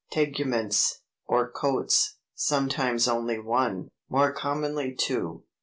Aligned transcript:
TEGUMENTS, 0.09 1.03
or 1.27 1.47
coats, 1.51 2.17
sometimes 2.33 3.07
only 3.07 3.37
one, 3.37 3.89
more 4.09 4.33
commonly 4.33 4.95
two. 4.95 5.43